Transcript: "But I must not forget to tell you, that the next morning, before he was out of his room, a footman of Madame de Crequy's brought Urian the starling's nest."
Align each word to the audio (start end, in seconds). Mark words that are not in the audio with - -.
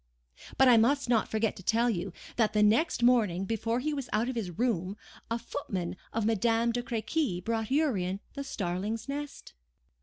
"But 0.57 0.67
I 0.67 0.77
must 0.77 1.09
not 1.09 1.27
forget 1.27 1.55
to 1.57 1.61
tell 1.61 1.87
you, 1.87 2.11
that 2.35 2.53
the 2.53 2.63
next 2.63 3.03
morning, 3.03 3.45
before 3.45 3.79
he 3.79 3.93
was 3.93 4.09
out 4.11 4.29
of 4.29 4.35
his 4.35 4.49
room, 4.49 4.97
a 5.29 5.37
footman 5.37 5.95
of 6.11 6.25
Madame 6.25 6.71
de 6.71 6.81
Crequy's 6.81 7.41
brought 7.41 7.69
Urian 7.69 8.19
the 8.33 8.43
starling's 8.43 9.07
nest." 9.07 9.53